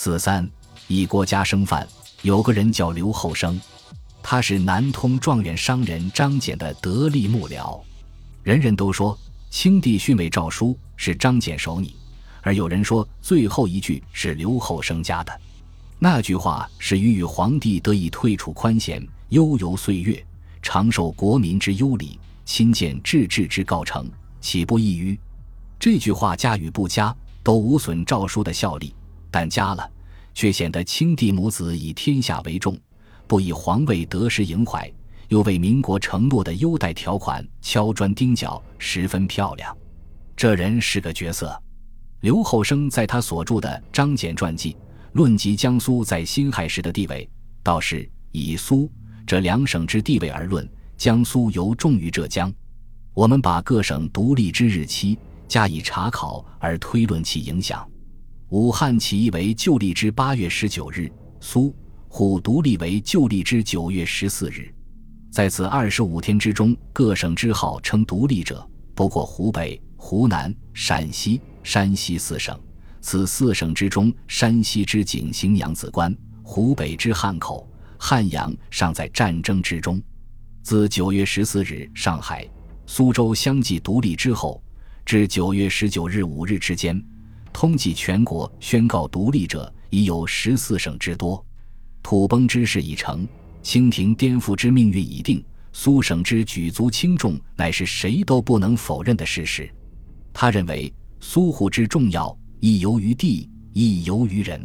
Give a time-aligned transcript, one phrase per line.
[0.00, 0.48] 四三，
[0.86, 1.84] 一国家生饭，
[2.22, 3.60] 有个人叫刘后生，
[4.22, 7.80] 他是南通状元商人张俭的得力幕僚。
[8.44, 9.18] 人人都说
[9.50, 11.96] 清帝训位诏书是张俭手拟，
[12.42, 15.40] 而有人说最后一句是刘后生加的。
[15.98, 20.24] 那句话是予与皇帝得以退处宽闲，悠游岁月，
[20.62, 24.08] 长受国民之优礼，亲见治治之告成，
[24.40, 25.18] 岂不异于？
[25.76, 27.12] 这句话加与不加，
[27.42, 28.94] 都无损诏书的效力；
[29.30, 29.90] 但加了，
[30.34, 32.78] 却显得清帝母子以天下为重，
[33.26, 34.90] 不以皇位得失萦怀，
[35.28, 39.76] 又为民国承诺的优待条款敲砖钉脚，十分漂亮。
[40.36, 41.60] 这人是个角色。
[42.20, 44.72] 刘厚生在他所著的《张俭传记》
[45.12, 47.28] 论及江苏在辛亥时的地位，
[47.62, 48.90] 倒是以苏
[49.26, 52.52] 这两省之地位而论，江苏尤重于浙江。
[53.14, 55.18] 我们把各省独立之日期。
[55.48, 57.90] 加以查考而推论其影响。
[58.50, 61.74] 武汉起义为旧历之八月十九日，苏
[62.08, 64.74] 沪独立为旧历之九月十四日。
[65.30, 72.58] 在此二十五天之中，各省之号称独立者，不过湖北、湖南、陕西、山西四省。
[73.02, 80.00] 此四省之中，山西之景行扬子关，湖北之汉口、汉阳尚在战争之中。
[80.62, 82.48] 自九月十四日，上海、
[82.86, 84.62] 苏州相继独立之后。
[85.04, 87.02] 至九月十九日五日之间，
[87.60, 91.44] 通计全国宣告独立者已有十四省之多。
[92.04, 93.26] 土崩之势已成，
[93.64, 95.44] 清廷颠覆之命运已定。
[95.72, 99.68] 苏省之举足轻重，乃是谁都不能否认的事实。
[100.32, 104.64] 他认为苏沪之重要，亦由于地，亦由于人。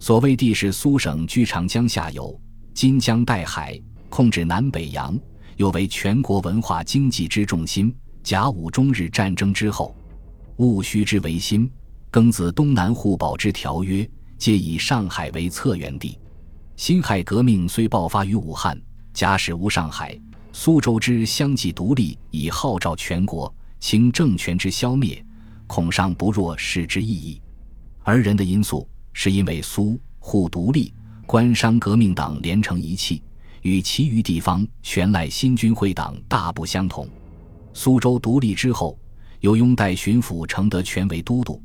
[0.00, 2.36] 所谓地，是苏省居长江下游，
[2.74, 5.16] 金江带海，控制南北洋，
[5.58, 7.94] 又为全国文化经济之重心。
[8.24, 9.94] 甲午中日战争之后，
[10.56, 11.70] 戊戌之维新，
[12.10, 16.18] 庚子东南互保之条约，皆以上海为策源地。
[16.76, 18.80] 辛亥革命虽爆发于武汉，
[19.12, 20.18] 假使无上海、
[20.52, 25.24] 苏州之相继独立，以号召全国，清政权之消灭，
[25.66, 27.40] 恐尚不若是之意义。
[28.02, 30.92] 而人的因素，是因为苏沪独立，
[31.26, 33.22] 官商革命党连成一气，
[33.62, 37.08] 与其余地方全赖新军会党大不相同。
[37.74, 38.98] 苏州独立之后，
[39.40, 41.60] 由拥戴巡抚承德权为都督，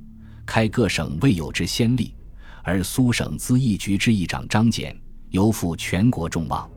[0.51, 2.13] 开各省未有之先例。
[2.61, 4.93] 而苏省资议局之议长张俭，
[5.29, 6.69] 尤负全国众望。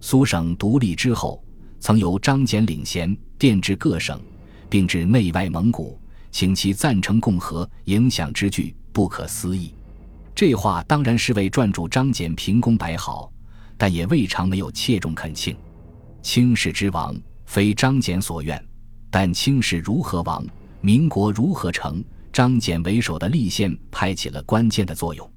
[0.00, 1.40] 苏省独立之后，
[1.78, 4.20] 曾由张俭领衔电致各省，
[4.68, 5.96] 并至内外蒙古，
[6.32, 9.72] 请其赞成共和，影响之巨，不可思议。
[10.34, 13.32] 这话当然是为撰主张俭凭功摆好，
[13.76, 15.56] 但也未尝没有切中恳请。
[16.22, 17.14] 清世之亡，
[17.46, 18.60] 非张俭所愿。
[19.12, 20.44] 但清室如何亡，
[20.80, 22.02] 民国如何成？
[22.32, 25.31] 张俭为首的立宪派起了关键的作用。